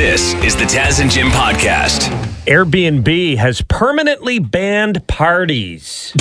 [0.00, 2.08] This is the Taz and Jim podcast.
[2.46, 6.16] Airbnb has permanently banned parties.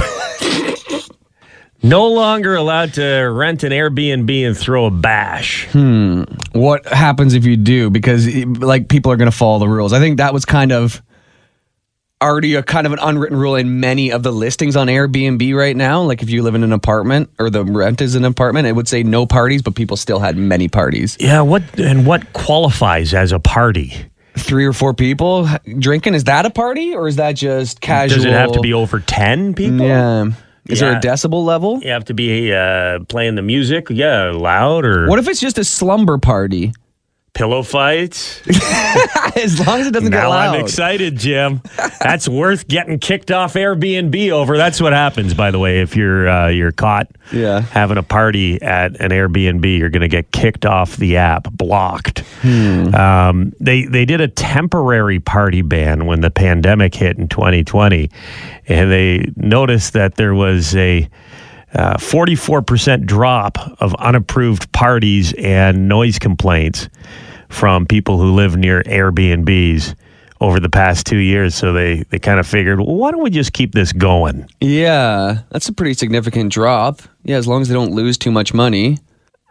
[1.81, 5.65] no longer allowed to rent an Airbnb and throw a bash.
[5.67, 6.23] Hmm.
[6.51, 9.99] What happens if you do because like people are going to follow the rules i
[9.99, 11.01] think that was kind of
[12.21, 15.75] already a kind of an unwritten rule in many of the listings on airbnb right
[15.75, 16.01] now.
[16.01, 18.87] Like if you live in an apartment or the rent is an apartment it would
[18.87, 21.15] say no parties but people still had many parties.
[21.19, 23.93] Yeah, what and what qualifies as a party?
[24.37, 26.13] three or four people drinking?
[26.13, 28.99] Is that a party or is that just casual Does it have to be over
[28.99, 29.85] 10 people?
[29.85, 30.27] yeah.
[30.69, 31.81] Is there a decibel level?
[31.81, 35.57] You have to be uh, playing the music, yeah, loud or what if it's just
[35.57, 36.71] a slumber party
[37.39, 38.41] pillow fights?
[39.37, 41.61] as long as it doesn't get now loud I'm excited, Jim.
[42.01, 44.57] That's worth getting kicked off Airbnb over.
[44.57, 47.61] That's what happens, by the way, if you're uh, you're caught Yeah.
[47.61, 52.23] having a party at an Airbnb, you're going to get kicked off the app, blocked.
[52.43, 58.09] Um, they they did a temporary party ban when the pandemic hit in 2020,
[58.67, 61.07] and they noticed that there was a
[61.73, 66.89] uh, 44% drop of unapproved parties and noise complaints
[67.49, 69.95] from people who live near Airbnbs
[70.41, 71.55] over the past two years.
[71.55, 74.47] So they, they kind of figured, well, why don't we just keep this going?
[74.61, 77.01] Yeah, that's a pretty significant drop.
[77.23, 78.97] Yeah, as long as they don't lose too much money.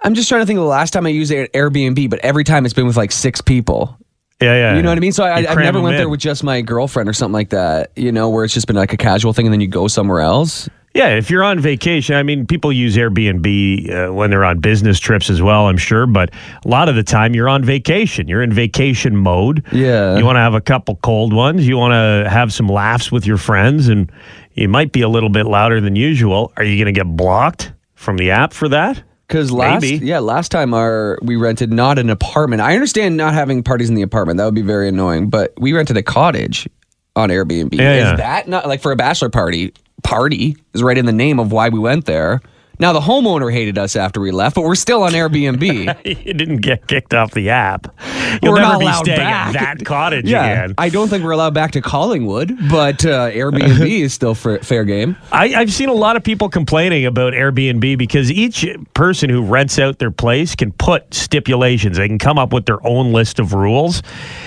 [0.03, 2.45] I'm just trying to think of the last time I used Air- Airbnb, but every
[2.45, 3.99] time it's been with like six people.
[4.41, 4.77] Yeah, yeah.
[4.77, 5.13] You know what I mean?
[5.13, 7.91] So I, I never went there with just my girlfriend or something like that.
[7.97, 10.21] You know, where it's just been like a casual thing, and then you go somewhere
[10.21, 10.69] else.
[10.95, 14.99] Yeah, if you're on vacation, I mean, people use Airbnb uh, when they're on business
[14.99, 16.07] trips as well, I'm sure.
[16.07, 16.31] But
[16.65, 18.27] a lot of the time, you're on vacation.
[18.27, 19.65] You're in vacation mode.
[19.71, 20.17] Yeah.
[20.17, 21.69] You want to have a couple cold ones.
[21.69, 24.11] You want to have some laughs with your friends, and
[24.55, 26.53] you might be a little bit louder than usual.
[26.57, 29.03] Are you going to get blocked from the app for that?
[29.29, 30.07] Because last, Maybe.
[30.07, 32.63] yeah, last time our we rented not an apartment.
[32.63, 35.29] I understand not having parties in the apartment; that would be very annoying.
[35.29, 36.67] But we rented a cottage
[37.15, 37.75] on Airbnb.
[37.75, 38.17] Yeah, is yeah.
[38.17, 39.75] that not like for a bachelor party?
[40.03, 42.41] Party is right in the name of why we went there.
[42.81, 46.07] Now the homeowner hated us after we left, but we're still on Airbnb.
[46.27, 47.93] you didn't get kicked off the app.
[48.41, 49.49] You'll We're never not be allowed staying back.
[49.49, 50.75] at that cottage yeah, again.
[50.79, 54.85] I don't think we're allowed back to Collingwood, but uh, Airbnb is still fair, fair
[54.85, 55.17] game.
[55.33, 58.65] I, I've seen a lot of people complaining about Airbnb because each
[58.95, 61.97] person who rents out their place can put stipulations.
[61.97, 64.03] They can come up with their own list of rules.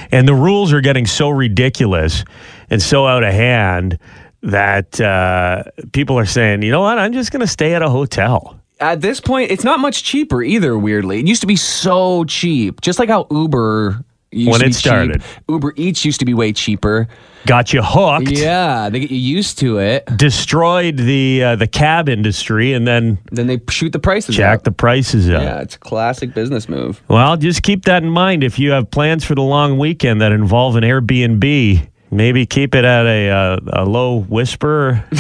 [0.10, 2.24] And the rules are getting so ridiculous
[2.70, 4.00] and so out of hand
[4.44, 5.64] that uh,
[5.94, 8.60] people are saying, you know what, I'm just going to stay at a hotel.
[8.80, 10.78] At this point, it's not much cheaper either.
[10.78, 14.04] Weirdly, it used to be so cheap, just like how Uber.
[14.34, 14.80] Used When to it be cheap.
[14.80, 15.24] started.
[15.50, 17.10] Uber Eats used to be way cheaper.
[17.46, 18.32] Got you hooked.
[18.32, 20.06] Yeah, they get you used to it.
[20.16, 24.64] Destroyed the uh, the cab industry and then Then they shoot the prices jack up.
[24.64, 25.42] the prices up.
[25.42, 27.02] Yeah, it's a classic business move.
[27.10, 30.32] Well, just keep that in mind if you have plans for the long weekend that
[30.32, 31.90] involve an Airbnb.
[32.12, 35.06] Maybe keep it at a uh, a low whisper.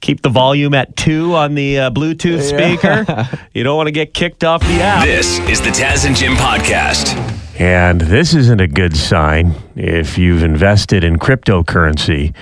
[0.00, 3.04] keep the volume at two on the uh, Bluetooth speaker.
[3.54, 5.04] You don't want to get kicked off the app.
[5.04, 7.14] This is the Taz and Jim podcast.
[7.60, 12.34] And this isn't a good sign if you've invested in cryptocurrency.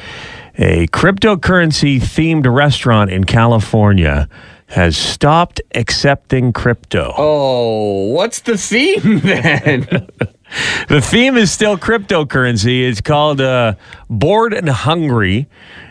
[0.57, 4.27] A cryptocurrency themed restaurant in California
[4.69, 7.13] has stopped accepting crypto.
[7.19, 10.09] Oh, what's the theme then?
[10.89, 12.89] The theme is still cryptocurrency.
[12.89, 13.75] It's called uh,
[14.11, 15.49] Bored and Hungry,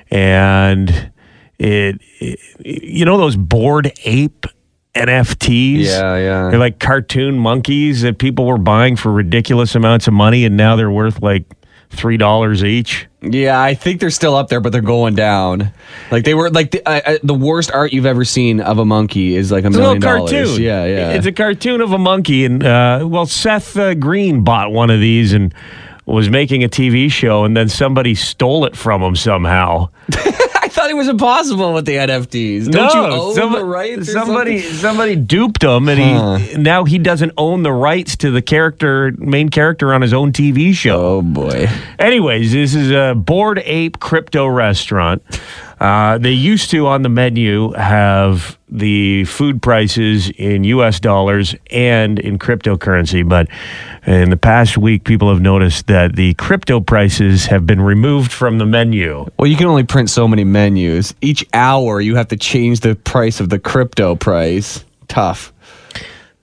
[0.10, 1.12] and
[1.60, 4.46] it, it- you know those bored ape
[4.94, 5.86] NFTs.
[5.86, 6.50] Yeah, yeah.
[6.50, 10.76] They're like cartoon monkeys that people were buying for ridiculous amounts of money, and now
[10.76, 11.46] they're worth like
[11.92, 13.08] three dollars each.
[13.22, 15.72] yeah, I think they're still up there, but they're going down.
[16.10, 19.36] Like they were like the, uh, the worst art you've ever seen of a monkey
[19.36, 20.32] is like a It's a million little dollars.
[20.32, 20.62] cartoon.
[20.64, 21.10] Yeah, yeah.
[21.12, 25.00] It's a cartoon of a monkey, and uh, well, Seth uh, Green bought one of
[25.00, 25.54] these and
[26.08, 29.90] was making a TV show, and then somebody stole it from him somehow.
[30.92, 32.70] Thought it was impossible with the NFTs.
[32.70, 34.12] Don't you own some- the rights?
[34.12, 34.78] Somebody, something?
[34.80, 36.00] somebody duped him, and
[36.52, 40.34] he now he doesn't own the rights to the character, main character on his own
[40.34, 41.02] TV show.
[41.02, 41.70] Oh boy.
[41.98, 45.22] Anyways, this is a bored ape crypto restaurant.
[45.82, 51.00] Uh, they used to on the menu have the food prices in U.S.
[51.00, 53.48] dollars and in cryptocurrency, but
[54.06, 58.60] in the past week, people have noticed that the crypto prices have been removed from
[58.60, 59.26] the menu.
[59.40, 61.16] Well, you can only print so many menus.
[61.20, 64.86] Each hour, you have to change the price of the crypto price.
[65.08, 65.52] Tough.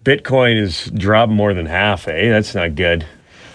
[0.02, 2.28] Bitcoin has dropped more than half, eh?
[2.28, 3.06] That's not good.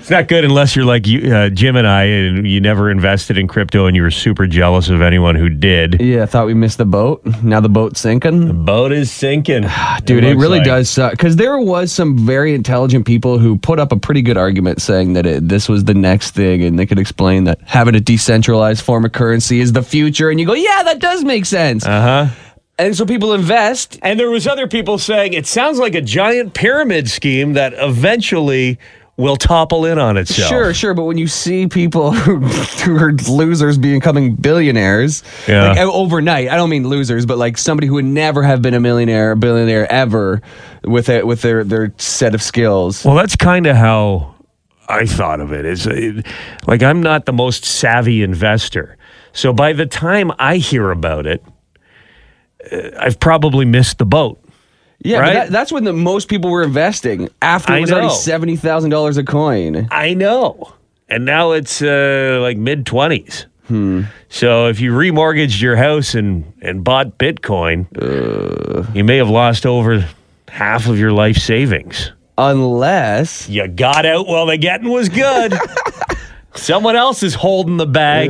[0.04, 3.38] It's not good unless you're like you, uh, Jim and I, and you never invested
[3.38, 6.02] in crypto, and you were super jealous of anyone who did.
[6.02, 7.26] Yeah, I thought we missed the boat.
[7.42, 8.48] Now the boat's sinking.
[8.48, 9.62] The boat is sinking,
[10.04, 10.68] Dude, it, looks really like.
[10.68, 11.12] does suck.
[11.12, 15.14] Because there was some very intelligent people who put up a pretty good argument saying
[15.14, 18.84] that it, this was the next thing, and they could explain that having a decentralized
[18.84, 20.30] form of currency is the future.
[20.30, 21.86] And you go, yeah, that does make sense.
[21.86, 22.36] Uh huh.
[22.78, 24.00] and so people invest.
[24.02, 28.78] And there was other people saying it sounds like a giant pyramid scheme that eventually
[29.16, 30.50] will topple in on itself.
[30.50, 32.38] Sure, sure, but when you see people who,
[32.84, 35.70] who are losers becoming billionaires, Yeah.
[35.70, 38.80] like overnight, I don't mean losers, but like somebody who would never have been a
[38.80, 40.42] millionaire, billionaire ever,
[40.84, 43.06] with it with their their set of skills.
[43.06, 44.34] Well, that's kind of how
[44.90, 45.66] I thought of it.
[45.66, 45.88] Is
[46.68, 48.98] like I'm not the most savvy investor,
[49.32, 51.44] so by the time I hear about it,
[52.72, 54.43] uh, I've probably missed the boat.
[55.04, 55.34] Yeah, Right?
[55.34, 59.18] that, that's when the most people were investing after it was already seventy thousand dollars
[59.18, 59.88] a coin.
[59.92, 60.74] I know,
[61.10, 63.46] and now it's uh, like mid twenties.
[64.30, 67.88] So if you remortgaged your house and and bought Bitcoin,
[68.96, 70.08] you may have lost over
[70.48, 72.12] half of your life savings.
[72.38, 75.54] Unless You got out while the getting was good.
[76.56, 78.30] Someone else is holding the bag,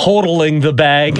[0.00, 1.18] hodling the bag.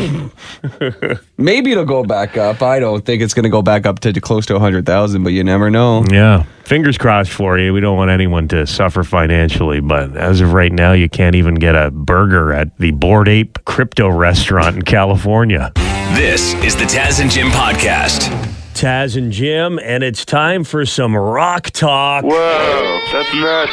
[1.39, 2.63] maybe it'll go back up.
[2.63, 5.23] I don't think it's going to go back up to close to a hundred thousand,
[5.23, 6.05] but you never know.
[6.11, 6.45] Yeah.
[6.65, 7.73] Fingers crossed for you.
[7.73, 11.57] We don't want anyone to suffer financially, but as of right now, you can't even
[11.57, 15.73] get a burger at the Bored Ape Crypto Restaurant in California.
[16.15, 18.50] This is the Taz and Jim podcast.
[18.81, 22.25] Taz and Jim, and it's time for some rock talk.
[22.25, 23.73] Whoa, that's nuts.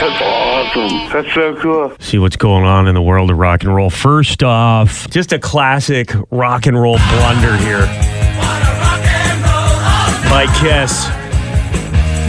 [0.00, 1.12] That's awesome.
[1.12, 1.92] That's so cool.
[2.00, 3.90] See what's going on in the world of rock and roll.
[3.90, 7.84] First off, just a classic rock and roll blunder here
[10.30, 11.06] by Kiss.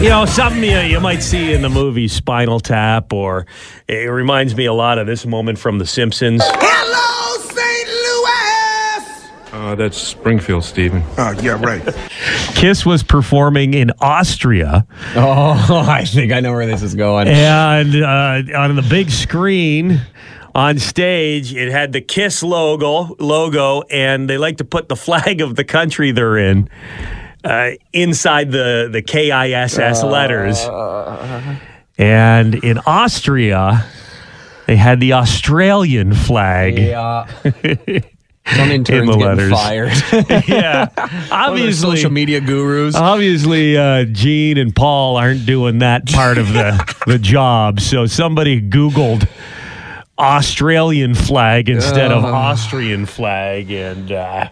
[0.03, 3.45] You know, something you, you might see in the movie Spinal Tap, or
[3.87, 6.43] it reminds me a lot of this moment from The Simpsons.
[9.61, 11.03] Hello, Uh, that's Springfield, Stephen.
[11.19, 11.83] Oh, yeah, right.
[12.55, 17.27] Kiss was performing in Austria, Oh, I think I know where this is going.
[17.27, 20.01] and uh, on the big screen
[20.55, 25.41] on stage, it had the Kiss logo, logo, and they like to put the flag
[25.41, 26.67] of the country they're in
[27.43, 30.59] uh, inside the the KISS letters.
[31.99, 33.85] And in Austria,
[34.65, 36.79] they had the Australian flag.
[36.79, 37.27] Yeah.
[38.55, 39.51] Some interns the getting letters.
[39.51, 40.47] fired.
[40.47, 40.89] Yeah,
[41.31, 41.97] obviously.
[41.97, 42.95] social media gurus.
[42.95, 47.79] Obviously, uh, Gene and Paul aren't doing that part of the, the job.
[47.79, 49.27] So somebody Googled
[50.17, 53.71] Australian flag instead of Austrian flag.
[53.71, 54.49] And uh,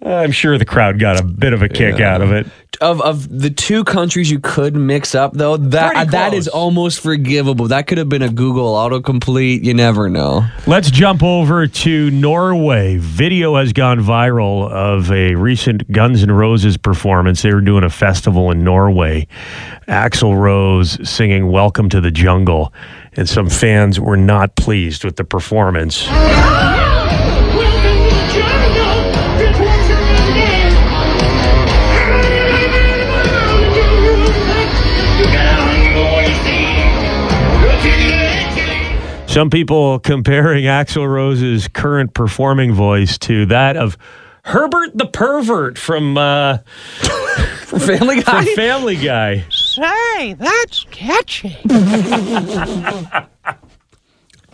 [0.00, 2.46] I'm sure the crowd got a bit of a kick out of it.
[2.80, 7.00] of of the two countries you could mix up though, that uh, that is almost
[7.00, 7.66] forgivable.
[7.66, 9.64] That could have been a Google autocomplete.
[9.64, 10.46] You never know.
[10.68, 12.98] Let's jump over to Norway.
[12.98, 17.42] Video has gone viral of a recent Guns N' Roses performance.
[17.42, 19.26] They were doing a festival in Norway.
[19.88, 22.72] Axl Rose singing Welcome to the Jungle,
[23.14, 26.06] and some fans were not pleased with the performance.
[39.28, 43.98] Some people comparing Axl Rose's current performing voice to that of
[44.42, 46.58] Herbert the Pervert from, uh,
[47.66, 48.44] Family from Guy.
[48.54, 49.44] Family Guy.
[49.50, 51.58] Say, that's catchy.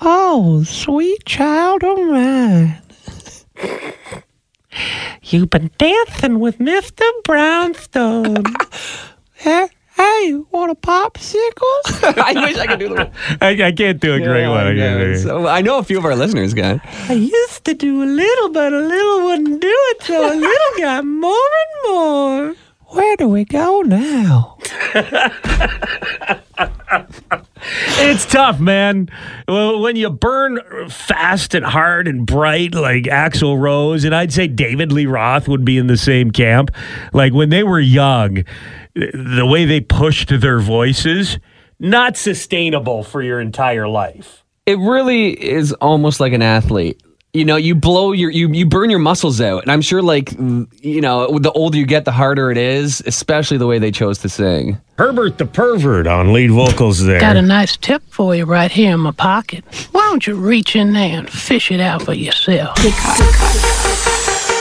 [0.00, 2.82] oh, sweet child of mine.
[5.22, 7.08] You've been dancing with Mr.
[7.22, 8.42] Brownstone.
[9.96, 11.62] hey, hey, want a popsicle?
[12.18, 13.10] I wish I could do the.
[13.40, 14.66] I, I can't do a great one.
[14.66, 15.18] I can't do it.
[15.18, 16.80] So I know a few of our listeners can.
[16.84, 20.78] I used to do a little, but a little wouldn't do it, so a little
[20.78, 22.54] got more and more.
[22.88, 24.58] Where do we go now?
[27.96, 29.08] It's tough, man.
[29.48, 30.60] When you burn
[30.90, 35.64] fast and hard and bright like Axl Rose, and I'd say David Lee Roth would
[35.64, 36.70] be in the same camp.
[37.12, 38.44] Like when they were young,
[38.94, 41.38] the way they pushed their voices,
[41.78, 44.44] not sustainable for your entire life.
[44.66, 47.00] It really is almost like an athlete.
[47.34, 50.32] You know, you blow your you you burn your muscles out, and I'm sure like
[50.38, 53.02] you know the older you get, the harder it is.
[53.06, 54.78] Especially the way they chose to sing.
[54.96, 57.18] Herbert the pervert on lead vocals there.
[57.18, 59.64] Got a nice tip for you right here in my pocket.
[59.90, 62.78] Why don't you reach in there and fish it out for yourself?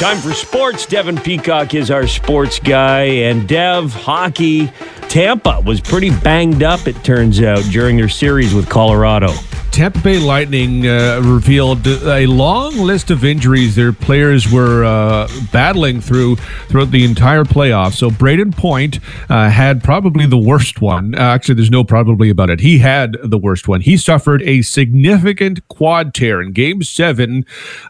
[0.03, 0.86] Time for sports.
[0.86, 4.69] Devin Peacock is our sports guy, and Dev hockey
[5.13, 9.32] Tampa was pretty banged up, it turns out, during their series with Colorado.
[9.74, 16.00] Tampa Bay Lightning uh, revealed a long list of injuries their players were uh, battling
[16.00, 16.36] through
[16.67, 17.93] throughout the entire playoffs.
[17.93, 19.00] So Brayden Point
[19.32, 21.15] uh, had probably the worst one.
[21.15, 22.60] Uh, actually, there's no probably about it.
[22.60, 23.82] He had the worst one.
[23.82, 27.43] He suffered a significant quad tear in Game Seven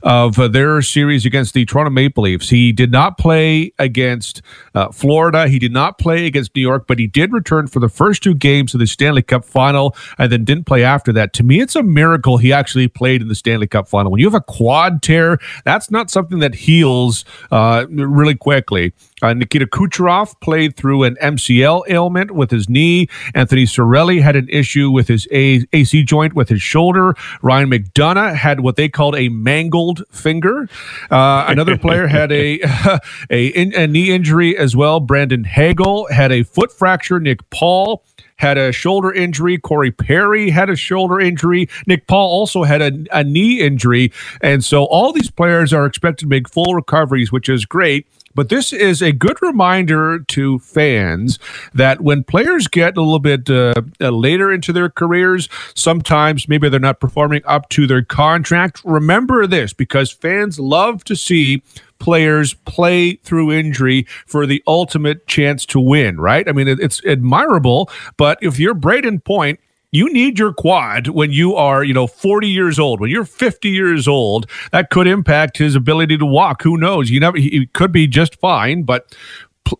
[0.03, 2.49] of uh, their series against the Toronto Maple Leafs.
[2.49, 4.41] He did not play against
[4.73, 5.49] uh, Florida.
[5.49, 8.33] He did not play against New York, but he did return for the first two
[8.33, 11.33] games of the Stanley Cup Final, and then didn't play after that.
[11.33, 14.11] To me, it's a miracle he actually played in the Stanley Cup final.
[14.11, 18.93] When you have a quad tear, that's not something that heals uh, really quickly.
[19.23, 23.07] Uh, Nikita Kucherov played through an MCL ailment with his knee.
[23.33, 27.15] Anthony Cirelli had an issue with his a- AC joint with his shoulder.
[27.41, 30.67] Ryan McDonagh had what they called a mangled finger.
[31.09, 32.59] Uh, another player had a
[33.29, 34.99] a, in, a knee injury as well.
[34.99, 37.19] Brandon Hagel had a foot fracture.
[37.19, 38.03] Nick Paul
[38.37, 39.57] had a shoulder injury.
[39.57, 41.69] Corey Perry had a shoulder injury.
[41.87, 44.11] Nick Paul also had a, a knee injury.
[44.41, 48.05] And so all these players are expected to make full recoveries, which is great.
[48.35, 51.39] But this is a good reminder to fans
[51.73, 56.79] that when players get a little bit uh, later into their careers, sometimes maybe they're
[56.79, 58.81] not performing up to their contract.
[58.83, 61.61] Remember this because fans love to see
[61.99, 66.49] players play through injury for the ultimate chance to win, right?
[66.49, 69.59] I mean, it's admirable, but if you're Brayden Point,
[69.93, 72.99] you need your quad when you are, you know, 40 years old.
[72.99, 76.63] When you're 50 years old, that could impact his ability to walk.
[76.63, 77.11] Who knows?
[77.11, 79.15] You never, he could be just fine, but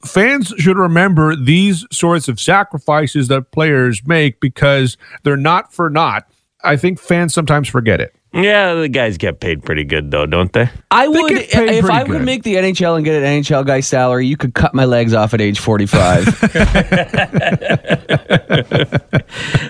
[0.06, 6.30] fans should remember these sorts of sacrifices that players make because they're not for naught.
[6.64, 8.16] I think fans sometimes forget it.
[8.34, 10.68] Yeah, the guys get paid pretty good, though, don't they?
[10.90, 12.26] I would get paid if pretty I would good.
[12.26, 14.26] make the NHL and get an NHL guy salary.
[14.26, 16.28] You could cut my legs off at age forty five.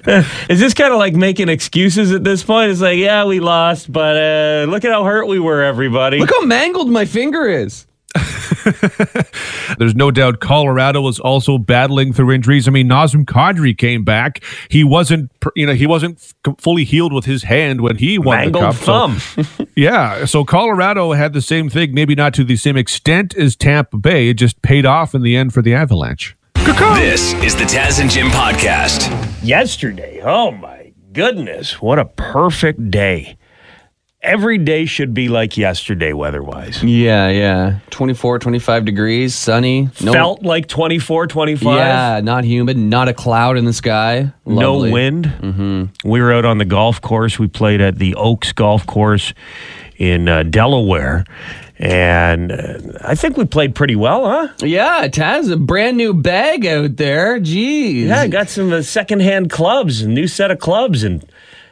[0.50, 2.72] Is this kind of like making excuses at this point?
[2.72, 6.20] It's like, yeah, we lost, but uh, look at how hurt we were, everybody.
[6.20, 7.86] Look how mangled my finger is.
[9.78, 12.68] There's no doubt Colorado was also battling through injuries.
[12.68, 14.44] I mean, Nazem Kadri came back.
[14.70, 18.38] He wasn't, you know, he wasn't f- fully healed with his hand when he won
[18.38, 18.76] Mangled the cup.
[18.76, 19.68] So- thumb.
[19.76, 23.98] yeah, so Colorado had the same thing, maybe not to the same extent as Tampa
[23.98, 24.30] Bay.
[24.30, 26.36] It just paid off in the end for the Avalanche.
[26.56, 29.10] This is the Taz and Jim podcast.
[29.44, 33.38] Yesterday, oh my goodness, what a perfect day.
[34.24, 36.82] Every day should be like yesterday weather-wise.
[36.82, 37.80] Yeah, yeah.
[37.90, 39.90] 24, 25 degrees, sunny.
[40.02, 41.78] No, Felt like 24, 25.
[41.78, 44.32] Yeah, not humid, not a cloud in the sky.
[44.46, 44.90] Lovely.
[44.90, 45.26] No wind.
[45.26, 46.10] Mm-hmm.
[46.10, 47.38] We were out on the golf course.
[47.38, 49.34] We played at the Oaks Golf Course
[49.98, 51.26] in uh, Delaware.
[51.78, 54.54] And uh, I think we played pretty well, huh?
[54.62, 57.42] Yeah, Taz, a brand new bag out there.
[57.42, 58.08] Jeez.
[58.08, 61.30] Yeah, I got some uh, secondhand clubs, a new set of clubs, and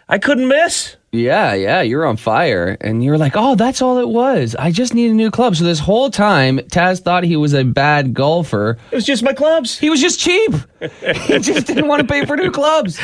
[0.10, 0.98] I couldn't miss.
[1.14, 2.78] Yeah, yeah, you're on fire.
[2.80, 4.56] And you're like, oh, that's all it was.
[4.56, 5.58] I just need a new club.
[5.58, 8.78] So this whole time, Taz thought he was a bad golfer.
[8.92, 9.78] It was just my clubs.
[9.78, 10.54] He was just cheap.
[10.80, 12.98] he just didn't want to pay for new clubs.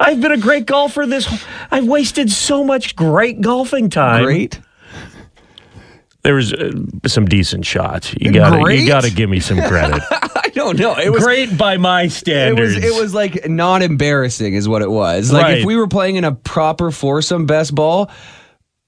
[0.00, 1.38] I've been a great golfer this whole,
[1.70, 4.24] I've wasted so much great golfing time.
[4.24, 4.58] Great.
[6.26, 6.72] There was uh,
[7.06, 8.12] some decent shots.
[8.20, 10.02] You got to you got to give me some credit.
[10.10, 10.96] I don't know.
[10.98, 12.74] It was great by my It standards.
[12.74, 15.30] was it was like not embarrassing is what it was.
[15.32, 15.58] Like Right.
[15.58, 18.10] if we were playing in a proper foursome best ball,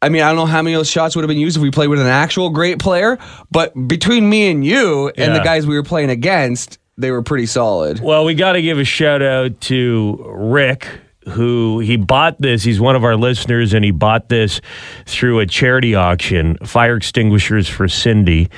[0.02, 1.62] I mean, I don't know how many of those shots would have been used if
[1.62, 3.18] we played with an actual great player,
[3.52, 7.46] but between me and you and the guys we were playing against, they were pretty
[7.46, 8.00] solid.
[8.00, 10.88] Well, we got to give a shout out to Rick,
[11.28, 12.62] who he bought this.
[12.62, 14.60] He's one of our listeners, and he bought this
[15.06, 18.48] through a charity auction fire extinguishers for Cindy.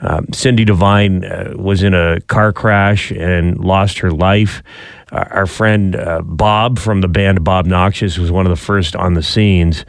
[0.00, 4.62] Um, Cindy Devine uh, was in a car crash and lost her life.
[5.12, 9.14] Our friend uh, Bob from the band Bob Noxious was one of the first on
[9.14, 9.84] the scenes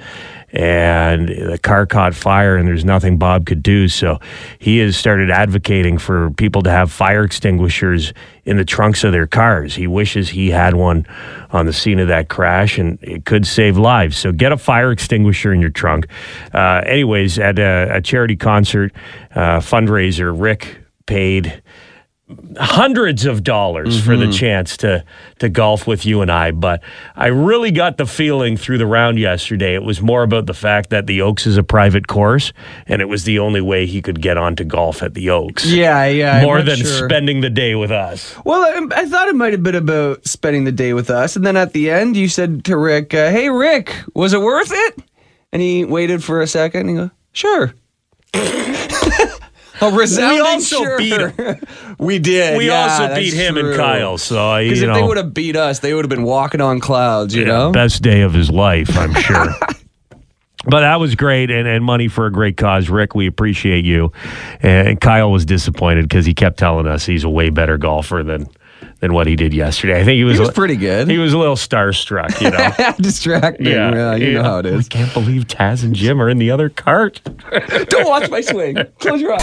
[0.54, 3.88] and the car caught fire and there's nothing Bob could do.
[3.88, 4.20] So
[4.60, 9.28] he has started advocating for people to have fire extinguishers in the trunks of their
[9.28, 9.76] cars.
[9.76, 11.06] He wishes he had one
[11.52, 14.18] on the scene of that crash and it could save lives.
[14.18, 16.08] So get a fire extinguisher in your trunk.
[16.54, 18.92] Uh, anyways, at a, a charity concert
[19.36, 21.62] uh, fundraiser, Rick paid
[22.60, 25.04] hundreds of dollars for the chance to
[25.40, 26.82] to golf with you and I but
[27.16, 30.90] I really got the feeling through the round yesterday it was more about the fact
[30.90, 32.54] that the Oaks is a private course
[32.88, 35.66] and it was the only way he could get on to golf at the Oaks
[35.66, 36.42] Yeah, yeah.
[36.42, 37.10] More than sure.
[37.10, 40.64] spending the day with us Well, I, I thought it might have been about spending
[40.66, 43.50] the day with us, and then at the end, you said to Rick, uh, "Hey,
[43.50, 45.00] Rick, was it worth it?"
[45.52, 47.74] And he waited for a second, and he goes, "Sure."
[49.82, 50.98] Oh, a resounding we also sure.
[50.98, 51.60] beat him.
[51.98, 52.58] we did.
[52.58, 53.76] We yeah, also beat him and.
[53.76, 54.18] Kyle.
[54.18, 56.80] So Because you if they would have beat us, they would have been walking on
[56.80, 57.36] clouds.
[57.36, 57.72] You yeah, know.
[57.72, 59.54] best day of his life, I'm sure.
[60.64, 62.88] But that was great, and, and money for a great cause.
[62.88, 64.12] Rick, we appreciate you.
[64.62, 68.48] And Kyle was disappointed because he kept telling us he's a way better golfer than
[69.02, 70.00] than what he did yesterday.
[70.00, 71.10] I think he was, He was a- pretty good.
[71.10, 72.94] He was a little starstruck, you know.
[73.00, 73.66] Distracting.
[73.72, 74.86] Yeah, you know how it is.
[74.86, 77.20] I can't believe Taz and Jim are in the other cart.
[77.90, 78.78] Don't watch my swing.
[79.00, 79.42] Close your eyes.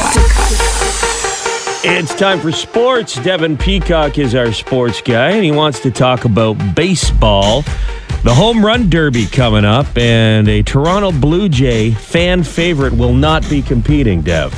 [1.84, 3.14] It's time for sports.
[3.22, 7.62] Devin Peacock is our sports guy, and he wants to talk about baseball.
[8.24, 13.48] The home run derby coming up, and a Toronto Blue Jay fan favorite will not
[13.48, 14.52] be competing, Dev.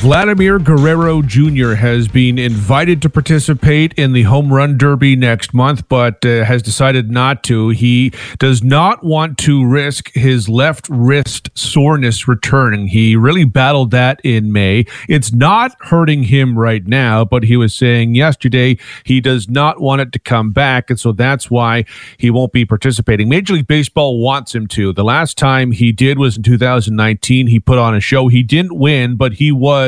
[0.00, 1.72] Vladimir Guerrero Jr.
[1.72, 6.60] has been invited to participate in the home run derby next month, but uh, has
[6.60, 7.70] decided not to.
[7.70, 12.88] He does not want to risk his left wrist soreness returning.
[12.88, 14.84] He really battled that in May.
[15.08, 20.02] It's not hurting him right now, but he was saying yesterday he does not want
[20.02, 21.86] it to come back, and so that's why
[22.18, 23.30] he won't be participating.
[23.30, 24.92] Major League Baseball wants him to.
[24.92, 27.46] The last time he did was in 2019.
[27.46, 28.28] He put on a show.
[28.28, 29.85] He didn't win, but he was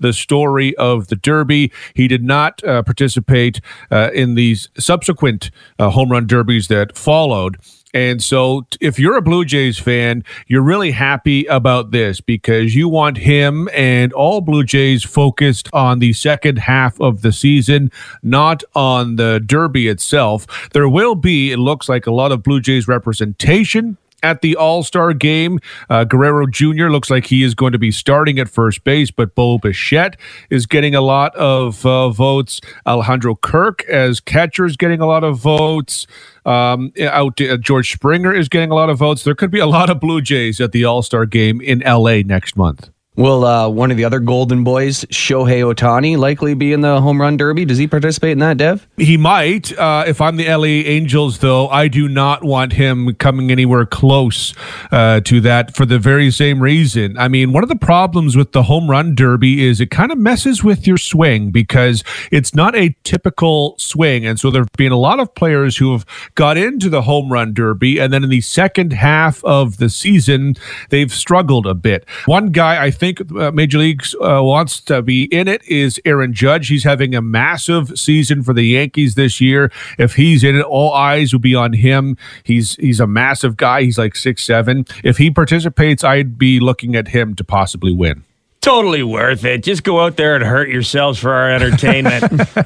[0.00, 1.72] the story of the Derby.
[1.94, 7.56] He did not uh, participate uh, in these subsequent uh, home run derbies that followed.
[7.94, 12.86] And so, if you're a Blue Jays fan, you're really happy about this because you
[12.86, 17.90] want him and all Blue Jays focused on the second half of the season,
[18.22, 20.46] not on the Derby itself.
[20.72, 24.82] There will be, it looks like, a lot of Blue Jays representation at the All
[24.82, 25.60] Star game.
[25.88, 26.88] Uh, Guerrero Jr.
[26.88, 30.16] looks like he is going to be starting at first base, but Bo Bichette
[30.50, 32.60] is getting a lot of uh, votes.
[32.86, 36.06] Alejandro Kirk as catcher is getting a lot of votes.
[36.44, 39.24] Um, out uh, George Springer is getting a lot of votes.
[39.24, 42.22] There could be a lot of Blue Jays at the All Star game in LA
[42.24, 42.90] next month.
[43.18, 47.20] Will uh, one of the other Golden Boys, Shohei Ohtani, likely be in the home
[47.20, 47.64] run derby?
[47.64, 48.86] Does he participate in that, Dev?
[48.96, 49.76] He might.
[49.76, 54.54] Uh, if I'm the LA Angels, though, I do not want him coming anywhere close
[54.92, 57.18] uh, to that for the very same reason.
[57.18, 60.18] I mean, one of the problems with the home run derby is it kind of
[60.18, 64.26] messes with your swing because it's not a typical swing.
[64.26, 66.06] And so there have been a lot of players who have
[66.36, 70.54] got into the home run derby, and then in the second half of the season,
[70.90, 72.08] they've struggled a bit.
[72.26, 76.32] One guy I think uh, Major Leagues uh, wants to be in it is Aaron
[76.32, 76.68] Judge.
[76.68, 79.70] He's having a massive season for the Yankees this year.
[79.98, 82.16] If he's in it, all eyes will be on him.
[82.42, 83.82] He's he's a massive guy.
[83.82, 84.86] He's like six seven.
[85.02, 88.24] If he participates, I'd be looking at him to possibly win.
[88.60, 89.62] Totally worth it.
[89.62, 92.24] Just go out there and hurt yourselves for our entertainment.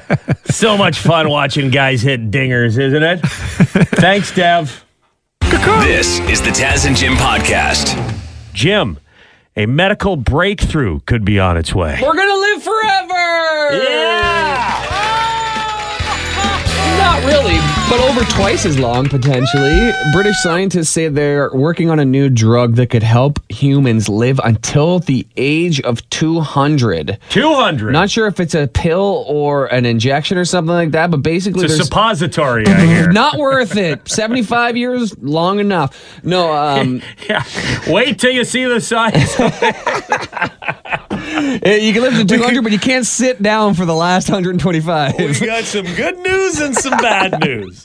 [0.45, 3.19] so much fun watching guys hit dingers, isn't it?
[3.99, 4.83] Thanks, Dev.
[5.39, 7.93] This is the Taz and Jim podcast.
[8.53, 8.97] Jim,
[9.55, 11.99] a medical breakthrough could be on its way.
[12.01, 13.83] We're gonna live forever.
[13.83, 14.89] Yeah.
[16.97, 19.91] Not really, but over twice as long potentially.
[20.13, 24.97] British scientists say they're working on a new drug that could help humans live until
[24.97, 27.19] the age of 200.
[27.29, 27.91] 200.
[27.91, 31.65] Not sure if it's a pill or an injection or something like that, but basically
[31.65, 33.11] it's a there's suppository, I hear.
[33.11, 34.09] not worth it.
[34.09, 36.23] 75 years long enough.
[36.23, 37.43] No, um yeah.
[37.85, 39.39] Wait till you see the size.
[41.63, 45.17] eh, you can live to 200 but you can't sit down for the last 125.
[45.17, 47.82] we got some good news and some bad news.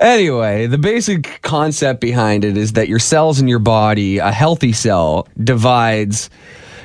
[0.00, 4.72] Anyway, the basic concept behind it is that your cells in your body, a healthy
[4.72, 6.30] cell, divides,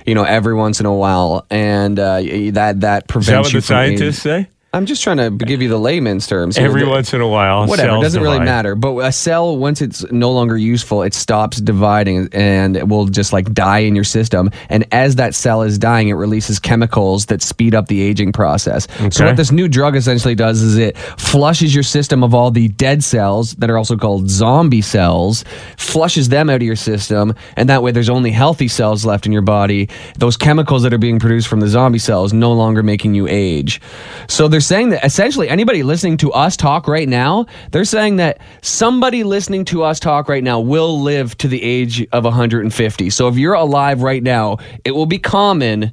[0.06, 3.54] you know, every once in a while, and uh, that that prevents Is that what
[3.54, 4.48] you the scientists say?
[4.76, 6.58] I'm just trying to give you the layman's terms.
[6.58, 6.66] here.
[6.66, 8.76] Every The- once in a while, Whatever, doesn't really matter.
[8.76, 13.32] But a cell, once it's no longer useful, it stops dividing and it will just
[13.32, 14.52] like die in your system.
[14.70, 18.86] And as that cell is dying, it releases chemicals that speed up the aging process.
[19.12, 22.68] So, what this new drug essentially does is it flushes your system of all the
[22.68, 25.46] dead cells that are also called zombie cells,
[25.78, 27.34] flushes them out of your system.
[27.56, 29.88] And that way, there's only healthy cells left in your body.
[30.18, 33.80] Those chemicals that are being produced from the zombie cells no longer making you age.
[34.28, 38.40] So, they're saying that essentially anybody listening to us talk right now, they're saying that
[38.62, 43.10] somebody listening to us talk right now will live to the age of 150.
[43.10, 45.92] So if you're alive right now, it will be common.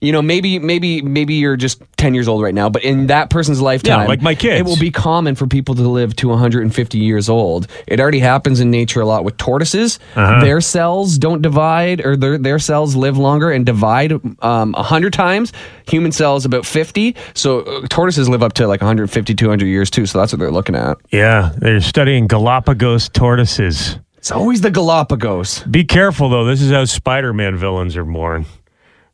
[0.00, 3.30] You know, maybe, maybe, maybe you're just 10 years old right now, but in that
[3.30, 4.60] person's lifetime, yeah, like my kids.
[4.60, 7.66] it will be common for people to live to 150 years old.
[7.88, 9.98] It already happens in nature a lot with tortoises.
[10.14, 10.40] Uh-huh.
[10.40, 15.52] Their cells don't divide, or their their cells live longer and divide um, 100 times.
[15.88, 17.16] Human cells about 50.
[17.34, 20.06] So uh, tortoises live up to like 150, 200 years too.
[20.06, 20.96] So that's what they're looking at.
[21.10, 23.98] Yeah, they're studying Galapagos tortoises.
[24.18, 25.64] It's always the Galapagos.
[25.64, 26.44] Be careful though.
[26.44, 28.46] This is how Spider-Man villains are born.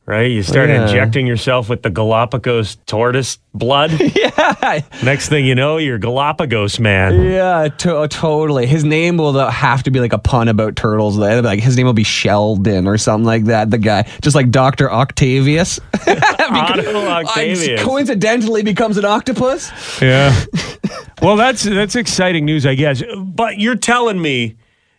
[0.06, 0.30] Right?
[0.30, 0.82] You start Yeah.
[0.86, 3.90] injecting yourself with the Galapagos tortoise blood.
[4.16, 4.80] Yeah.
[5.04, 7.22] Next thing you know, you're Galapagos man.
[7.24, 8.66] Yeah, to- totally.
[8.66, 11.16] His name will uh, have to be like a pun about turtles.
[11.16, 13.70] Like his name will be Sheldon or something like that.
[13.70, 17.82] The guy, just like Doctor Octavius, Octavius.
[17.82, 19.70] coincidentally becomes an octopus.
[20.02, 20.34] Yeah.
[21.22, 23.02] well, that's that's exciting news, I guess.
[23.16, 24.56] But you're telling me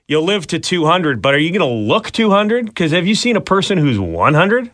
[0.08, 2.66] you'll live to 200, but are you going to look 200?
[2.68, 4.72] Because have you seen a person who's 100?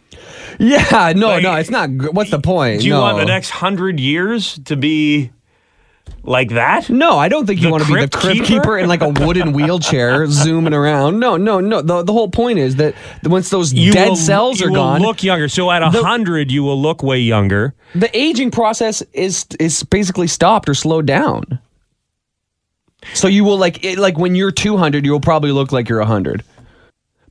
[0.60, 1.98] Yeah, no, Like, no, it's not.
[1.98, 2.82] gr- What's the point?
[2.82, 3.02] Do you no.
[3.02, 5.32] want the next hundred years to be
[6.24, 6.90] like that?
[6.90, 8.46] No, I don't think you The want to be the crypt keeper?
[8.46, 11.20] keeper in like a wooden wheelchair zooming around.
[11.20, 11.82] No, no, no.
[11.82, 14.76] The, the whole point is that once those You dead will, cells you are will
[14.76, 15.48] gone, look younger.
[15.50, 17.74] So at a hundred, you will look way younger.
[17.96, 21.60] the aging process is is basically stopped or slowed down.
[23.14, 26.00] So you will like it, like when you're 200, you will probably look like you're
[26.00, 26.44] 100.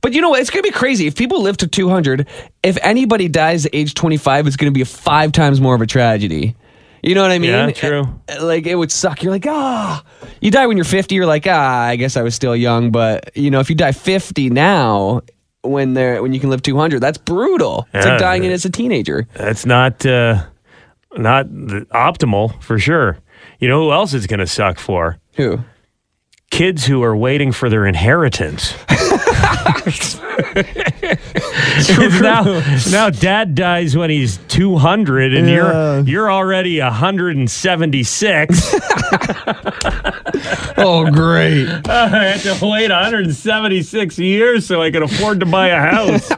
[0.01, 0.41] But you know what?
[0.41, 2.27] It's gonna be crazy if people live to 200.
[2.63, 6.55] If anybody dies at age 25, it's gonna be five times more of a tragedy.
[7.03, 7.49] You know what I mean?
[7.51, 8.07] Yeah, true.
[8.29, 9.23] Uh, Like it would suck.
[9.23, 10.03] You're like, ah,
[10.39, 11.15] you die when you're 50.
[11.15, 12.91] You're like, ah, I guess I was still young.
[12.91, 15.21] But you know, if you die 50 now,
[15.63, 17.87] when they're when you can live 200, that's brutal.
[17.93, 18.11] It's Yeah.
[18.13, 19.27] like dying as a teenager.
[19.35, 20.43] That's not uh,
[21.17, 23.17] not the optimal for sure.
[23.59, 25.17] You know who else it's going to suck for?
[25.33, 25.59] Who?
[26.61, 28.75] Kids who are waiting for their inheritance.
[32.21, 35.53] Now, now dad dies when he's 200 and Yeah.
[35.55, 38.75] you're you're already 176.
[40.77, 41.67] Oh, great.
[41.87, 46.31] I had to wait 176 years so I could afford to buy a house.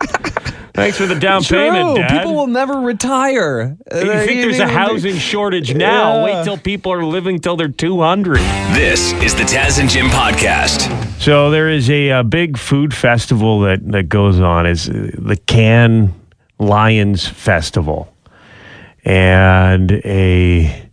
[0.74, 2.18] Thanks for the down payment, Dad.
[2.18, 3.78] People will never retire.
[3.94, 6.24] you think there's a housing shortage now?
[6.24, 8.38] Wait till people are living till they're 200.
[8.74, 11.22] This is the Taz and Jim podcast.
[11.22, 14.66] So there is a, uh big food festival that, that goes on.
[14.66, 16.12] Is uh, the Cannes
[16.58, 18.12] Lions Festival,
[19.06, 20.90] and a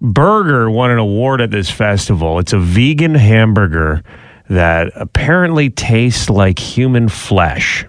[0.00, 2.38] burger won an award at this festival.
[2.38, 4.02] It's a vegan hamburger
[4.48, 7.84] that apparently tastes like human flesh.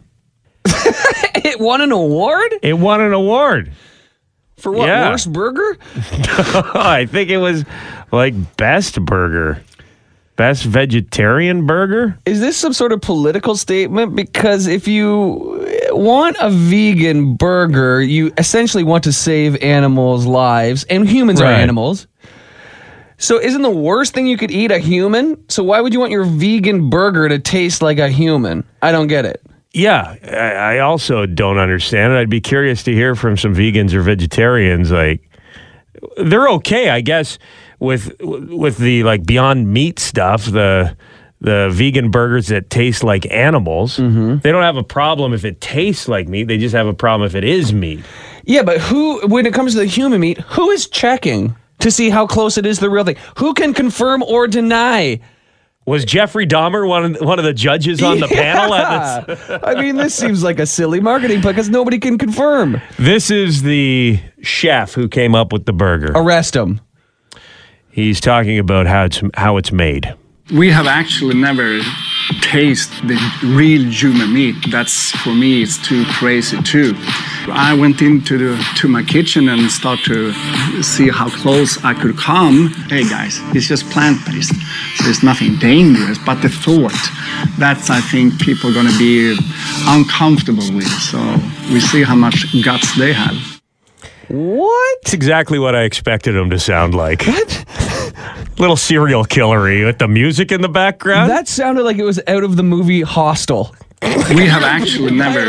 [1.45, 3.71] It won an award It won an award.
[4.57, 4.87] for what?
[4.87, 5.09] Yeah.
[5.09, 5.77] Worst burger?
[6.75, 7.65] I think it was
[8.11, 9.61] like best burger,
[10.35, 12.17] best vegetarian burger.
[12.25, 14.15] Is this some sort of political statement?
[14.15, 21.07] Because if you want a vegan burger, you essentially want to save animals' lives, and
[21.09, 22.07] humans are animals.
[23.17, 25.37] So isn't the worst thing you could eat a human?
[25.49, 28.63] So why would you want your vegan burger to taste like a human?
[28.81, 29.41] I don't get it.
[29.73, 32.17] Yeah, I, also don't understand it.
[32.17, 34.91] I'd be curious to hear from some vegans or vegetarians.
[34.91, 35.21] Like,
[36.17, 37.39] they're okay, I guess,
[37.79, 40.45] with with the like Beyond Meat stuff.
[40.45, 40.97] The
[41.41, 43.97] the vegan burgers that taste like animals.
[43.97, 44.37] Mm-hmm.
[44.37, 46.43] They don't have a problem if it tastes like meat.
[46.43, 48.05] They just have a problem if it is meat.
[48.43, 52.11] Yeah, but who, when it comes to the human meat, who is checking to see
[52.11, 53.17] how close it is to the real thing?
[53.37, 55.19] Who can confirm or deny?
[55.91, 59.49] Was Jeffrey Dahmer one of, one of the judges on the panel at this?
[59.63, 62.81] I mean, this seems like a silly marketing play because nobody can confirm.
[62.97, 66.13] This is the chef who came up with the burger.
[66.15, 66.79] Arrest him.
[67.89, 70.15] He's talking about how it's how it's made.
[70.53, 71.81] We have actually never
[72.39, 74.55] tasted the real human meat.
[74.71, 76.95] That's for me, it's too crazy too.
[77.49, 80.33] I went into the to my kitchen and start to
[80.83, 82.67] see how close I could come.
[82.89, 84.53] Hey guys, it's just plant-based.
[84.97, 86.93] So there's nothing dangerous, but the thought,
[87.57, 89.37] that's I think people are gonna be
[89.87, 90.87] uncomfortable with.
[90.87, 91.19] So
[91.73, 93.61] we see how much guts they have.
[94.27, 94.97] What?
[95.01, 97.23] It's exactly what I expected him to sound like.
[97.23, 97.65] What?
[98.59, 101.29] Little serial killery with the music in the background.
[101.29, 103.75] That sounded like it was out of the movie Hostel.
[104.35, 105.45] We have actually never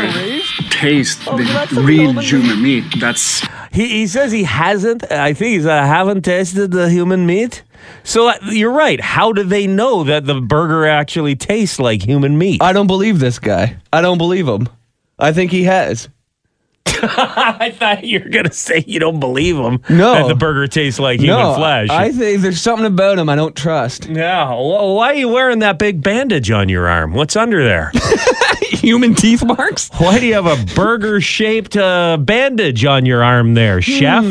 [0.69, 2.83] tasted the real human meat.
[2.99, 5.09] That's he, he says he hasn't.
[5.11, 7.63] I think he's uh, haven't tasted the human meat.
[8.03, 8.99] So uh, you're right.
[8.99, 12.61] How do they know that the burger actually tastes like human meat?
[12.61, 13.77] I don't believe this guy.
[13.91, 14.69] I don't believe him.
[15.17, 16.09] I think he has.
[16.85, 19.81] I thought you were gonna say you don't believe him.
[19.89, 20.13] No.
[20.15, 21.89] that the burger tastes like human no, flesh.
[21.89, 24.05] I think there's something about him I don't trust.
[24.07, 24.47] yeah.
[24.47, 27.13] Wh- Why are you wearing that big bandage on your arm?
[27.13, 27.91] What's under there?
[28.71, 29.89] Human teeth marks?
[29.97, 34.23] Why do you have a burger shaped uh, bandage on your arm there, chef?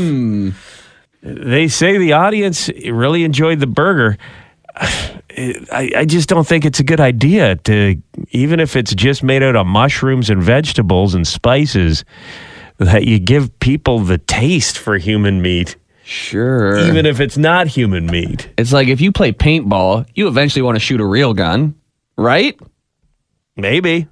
[1.23, 4.19] They say the audience really enjoyed the burger.
[5.73, 7.97] I, I just don't think it's a good idea to,
[8.31, 12.05] even if it's just made out of mushrooms and vegetables and spices,
[12.79, 16.79] that you give people the taste for human meat, Sure.
[16.79, 18.51] even if it's not human meat.
[18.59, 21.75] it's like if you play paintball, you eventually want to shoot a real gun,
[22.16, 22.59] right?
[23.57, 24.09] Maybe.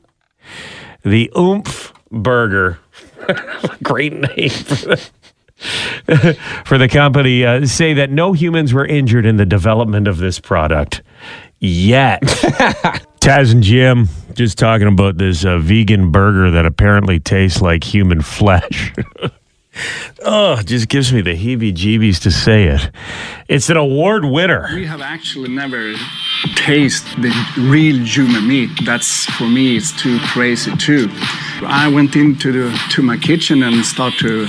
[1.05, 2.79] The Oumph burger
[3.83, 4.51] Great name
[6.65, 7.45] for the, company.
[7.45, 11.03] Uh, say that no humans were injured in the development of this product
[11.59, 12.23] yet.
[13.21, 18.23] Taz and Jim just talking about this uh, vegan burger that apparently tastes like human
[18.23, 18.93] flesh.
[20.25, 22.91] oh, it just gives me the heebie jeebies to say it.
[23.49, 24.69] It's an award winner.
[24.75, 25.95] We have actually never
[26.57, 28.71] tasted the real human meat.
[28.85, 31.09] That's for me, it's too crazy too.
[31.63, 34.47] I went into the to my kitchen and start to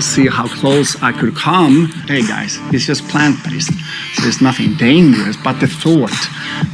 [0.00, 1.86] see how close I could come.
[2.06, 3.72] Hey guys, it's just plant-based,
[4.14, 5.36] so there's nothing dangerous.
[5.36, 6.16] But the thought,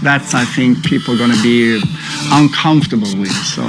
[0.02, 1.80] that's I think people are gonna be
[2.30, 3.32] uncomfortable with.
[3.32, 3.62] So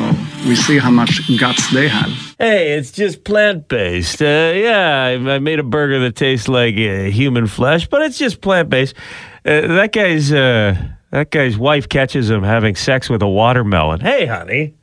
[0.48, 2.12] we see how much guts they have.
[2.38, 4.22] Hey, it's just plant based.
[4.22, 8.18] Uh, yeah, I, I made a burger that tastes like uh, human flesh, but it's
[8.18, 8.96] just plant based.
[9.44, 10.76] Uh, that guy's uh,
[11.10, 14.00] that guy's wife catches him having sex with a watermelon.
[14.00, 14.76] Hey, honey,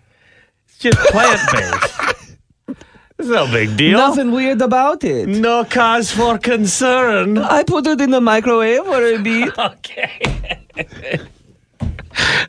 [0.67, 2.37] it's just plant based.
[3.19, 3.99] it's no big deal.
[3.99, 5.29] Nothing weird about it.
[5.29, 7.39] No cause for concern.
[7.39, 9.55] I put it in the microwave for a bit.
[9.59, 10.59] Okay.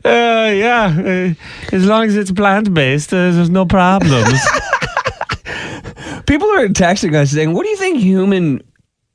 [0.04, 1.34] Uh, yeah, uh,
[1.74, 4.26] as long as it's plant based, uh, there's no problems.
[6.26, 8.62] People are texting us saying, "What do you think human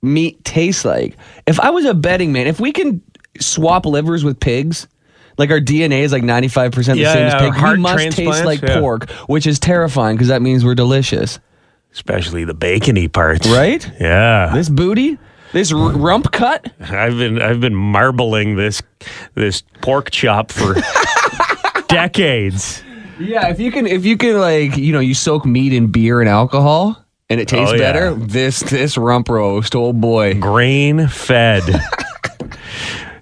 [0.06, 3.02] meat tastes like?" If I was a betting man, if we can
[3.40, 4.88] swap livers with pigs,
[5.38, 7.78] like our DNA is like ninety five percent the Yeah, same yeah, as pig, heart
[7.78, 8.80] we must taste transplants, like yeah.
[8.80, 11.40] pork, which is terrifying because that means we're delicious,
[11.94, 13.48] Especially the bacony parts.
[13.48, 13.86] right?
[14.00, 14.52] Yeah.
[14.54, 15.18] This booty,
[15.54, 16.72] this r- rump cut.
[16.80, 18.82] I've been I've been marbling this
[19.34, 20.76] this pork chop for
[21.88, 22.84] decades.
[23.20, 26.20] Yeah, if you can, if you can, like you know, you soak meat in beer
[26.20, 26.98] and alcohol,
[27.30, 27.92] and it tastes Oh, yeah.
[27.92, 28.14] better.
[28.16, 30.40] This this rump roast, oh boy.
[30.40, 31.64] Grain fed.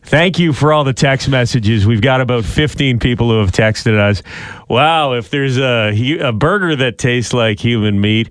[0.05, 1.87] Thank you for all the text messages.
[1.87, 4.21] We've got about 15 people who have texted us.
[4.69, 5.89] Wow, if there's a,
[6.19, 8.29] a burger that tastes like human meat,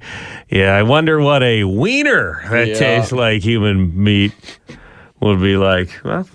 [0.48, 2.74] yeah, I wonder what a wiener that Yeah.
[2.74, 4.32] tastes like human meat
[5.20, 5.88] would be like.
[6.04, 6.28] Well,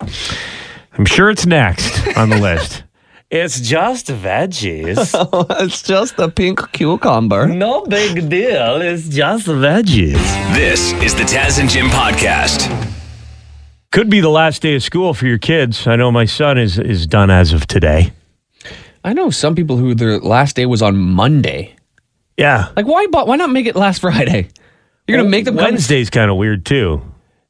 [0.00, 2.84] I'm sure it's next on the list.
[3.30, 5.10] It's just veggies.
[5.64, 7.46] it's just a pink cucumber.
[7.48, 8.80] No big deal.
[8.80, 10.14] It's just veggies.
[10.54, 12.68] This is the Taz and Jim podcast.
[13.90, 15.86] Could be the last day of school for your kids.
[15.86, 18.12] I know my son is is done as of today.
[19.02, 21.74] I know some people who their last day was on Monday.
[22.36, 22.70] Yeah.
[22.76, 23.06] Like, why?
[23.06, 24.48] bu- Why not make it last Friday?
[25.08, 27.02] You're gonna make them Wednesday's kind of weird too.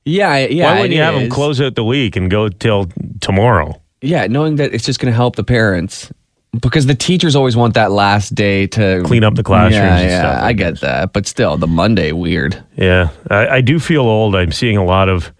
[0.04, 0.64] Yeah, yeah.
[0.66, 2.86] Why wouldn't it you have them close out the week and go till
[3.20, 3.80] tomorrow?
[4.04, 6.12] Yeah, knowing that it's just gonna help the parents
[6.60, 10.10] because the teachers always want that last day to Clean up the classrooms Yeah, and
[10.10, 12.62] yeah, I get that, but still, the Monday weird.
[12.76, 14.36] Yeah, I, I do feel old.
[14.36, 15.32] I'm seeing a lot of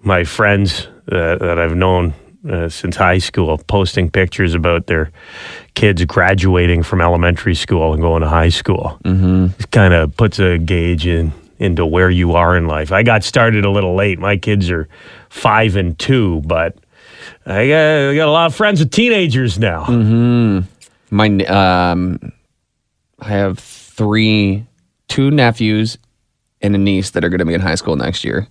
[0.00, 2.14] my friends uh, that I've known
[2.48, 5.10] uh, since high school posting pictures about their
[5.74, 8.98] kids graduating from elementary school and going to high school.
[9.04, 9.60] Mm-hmm.
[9.60, 12.92] It kind of puts a gauge in into where you are in life.
[12.92, 14.20] I got started a little late.
[14.20, 14.88] My kids are
[15.28, 16.76] five and two, but
[17.46, 19.84] I got, I got a lot of friends with teenagers now.
[21.10, 22.32] My um,
[23.20, 24.66] I have three,
[25.08, 25.98] two nephews
[26.60, 28.46] and a niece that are going to be in high school next year.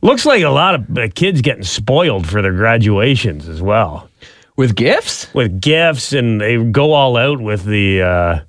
[0.00, 4.08] Looks like a lot of uh, kids getting spoiled for their graduations as well.
[4.56, 5.32] With gifts?
[5.34, 8.40] with gifts and they go all out with the uh,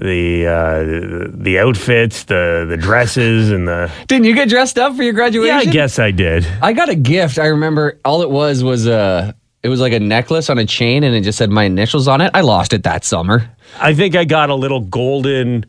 [0.00, 5.02] the uh, the outfits, the the dresses, and the Didn't you get dressed up for
[5.02, 5.54] your graduation?
[5.54, 5.58] yeah.
[5.58, 6.46] I guess I did.
[6.62, 7.38] I got a gift.
[7.38, 9.34] I remember all it was was a.
[9.64, 12.20] It was like a necklace on a chain, and it just said my initials on
[12.20, 12.30] it.
[12.32, 13.50] I lost it that summer.
[13.80, 15.66] I think I got a little golden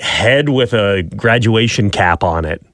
[0.00, 2.64] head with a graduation cap on it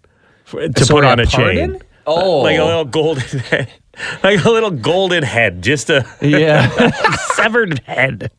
[0.44, 1.80] for, to So put on a a chain.
[2.06, 2.40] Oh.
[2.40, 3.70] like a little golden head.
[4.22, 6.68] Like a little golden head, just a Yeah,
[7.34, 8.30] severed head.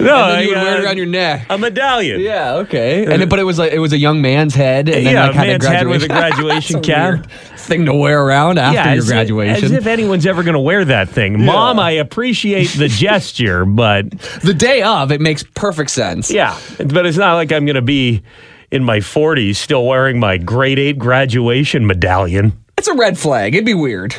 [0.00, 1.46] No, and you would wear it uh, around your neck.
[1.50, 2.20] a medallion.
[2.20, 3.04] Yeah, okay.
[3.12, 5.26] And it, but it was like it was a young man's head, and then Yeah,
[5.28, 7.30] like man's a head with a graduation graduation cap.
[7.58, 9.64] thing to wear around after your as if- graduation.
[9.66, 11.44] as if anyone's ever going to wear that thing.
[11.44, 14.10] Mom, I appreciate the gesture, but
[14.42, 16.30] the day of, it makes perfect sense.
[16.30, 18.22] yeah, but it's not like I'm going to be
[18.70, 22.58] in my 40s still wearing my grade eight graduation medallion.
[22.78, 23.54] It's a red flag.
[23.54, 24.16] It'd be weird.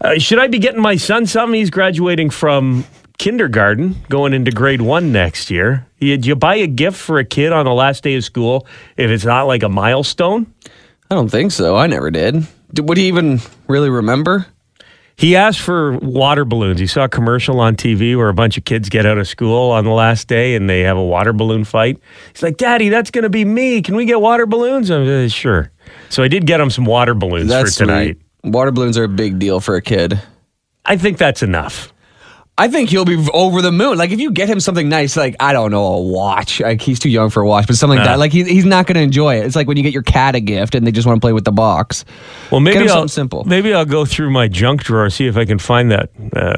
[0.00, 1.58] Uh, should I be getting my son something?
[1.58, 2.84] He's graduating from
[3.18, 5.86] kindergarten, going into grade one next year.
[5.98, 8.66] You, do you buy a gift for a kid on the last day of school
[8.96, 10.52] if it's not like a milestone?
[11.10, 11.76] I don't think so.
[11.76, 12.46] I never did.
[12.72, 14.46] Did would he even really remember?
[15.16, 16.78] He asked for water balloons.
[16.78, 19.72] He saw a commercial on TV where a bunch of kids get out of school
[19.72, 21.98] on the last day and they have a water balloon fight.
[22.32, 23.82] He's like, Daddy, that's going to be me.
[23.82, 24.90] Can we get water balloons?
[24.90, 25.72] I'm uh, sure.
[26.08, 28.18] So I did get him some water balloons That's for tonight.
[28.18, 28.27] sweet.
[28.44, 30.20] Water balloons are a big deal for a kid.
[30.84, 31.92] I think that's enough.
[32.60, 33.98] I think he'll be over the moon.
[33.98, 36.58] Like if you get him something nice, like I don't know, a watch.
[36.60, 38.12] Like he's too young for a watch, but something like Nah.
[38.14, 38.18] that.
[38.18, 39.46] Like he, he's not going to enjoy it.
[39.46, 41.32] It's like when you get your cat a gift and they just want to play
[41.32, 42.04] with the box.
[42.50, 43.44] Well, maybe Get him I'll, something simple.
[43.44, 46.56] Maybe I'll go through my junk drawer see if I can find that uh,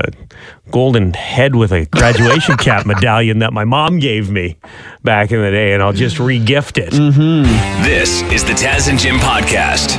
[0.71, 4.57] golden head with a graduation cap medallion that my mom gave me
[5.03, 6.93] back in the day, and I'll just re-gift it.
[6.93, 9.99] This is the Taz and Jim podcast.